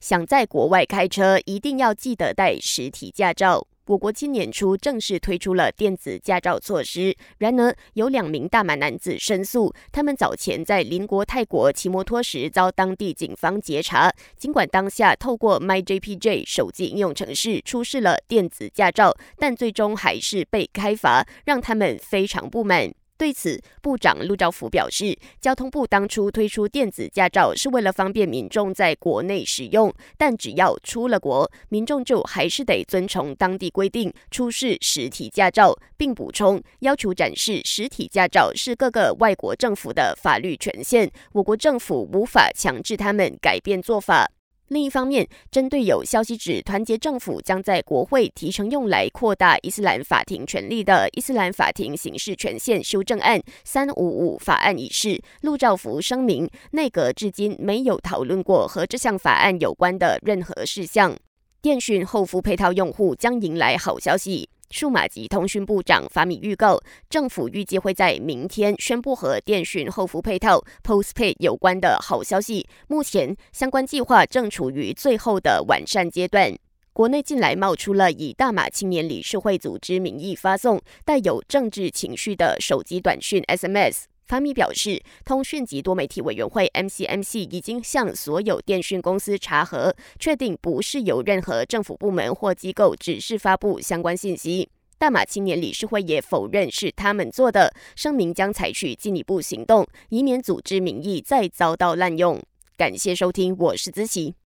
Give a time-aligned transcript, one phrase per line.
[0.00, 3.66] 想在国外开车，一定要记得带实体驾照。
[3.86, 14.12] 我国今年初正式推出了电子驾照措施，然而有两名大马男子申诉，他们早前在邻国泰国骑摩托时遭当地警方截查。
[14.36, 22.92] 尽管当下透过 MyJPJ 手机应用程式出示了电子驾照，但最终还是被开罚，让他们非常不满。
[23.20, 44.30] 对此，部长陆兆福表示，交通部当初推出电子驾照是为了方便民众在国内使用，但只要出了国，民众就还是得遵从当地规定出示实体驾照，并补充要求展示实体驾照是各个外国政府的法律权限，我国政府无法强制他们改变做法。
[44.70, 61.16] 另一方面，针对有消息指团结政府将在国会提成用来扩大伊斯兰法庭权力的《伊斯兰法庭刑事权限修正案》三五五法案一事，陆兆福声明，内阁至今没有讨论过和这项法案有关的任何事项。
[61.60, 64.48] 电讯后付配套用户将迎来好消息。
[64.70, 72.68] 数码及通讯部长法米预告，政府预计会在明天宣布和电讯后付配套 Postpaid 有关的好消息。
[72.86, 76.56] 目前相关计划正处于最后的完善阶段。
[76.92, 84.04] 国内近来冒出了以大马青年理事会组织名义发送带有政治情绪的手机短讯 （SMS）。
[84.30, 94.68] 法米表示，通讯及多媒体委员会 （MCMC） 已经向所有电讯公司查核，确定不是由任何政府部门或机构指示发布相关信息。
[94.98, 102.40] 大马青年理事会也否认是他们做的，声明将采取进一步行动，以免组织名义再遭到滥用。
[102.76, 104.36] 感谢收听，我是子琪。